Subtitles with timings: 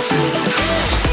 [0.00, 1.07] the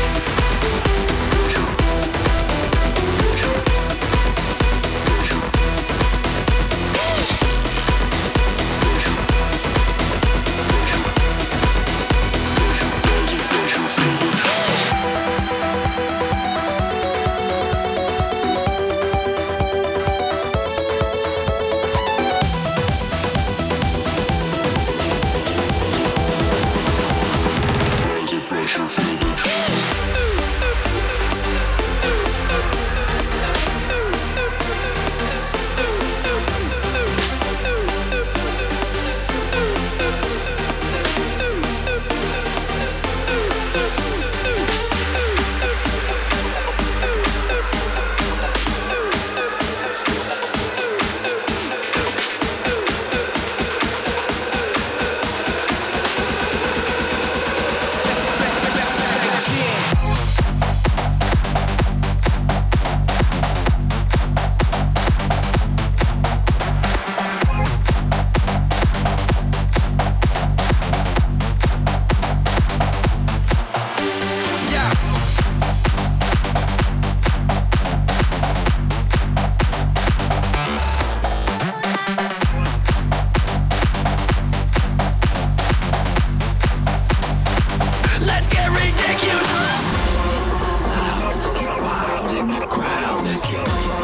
[92.38, 93.95] in the crowd.